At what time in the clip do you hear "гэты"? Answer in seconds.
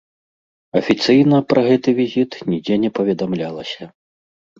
1.67-1.89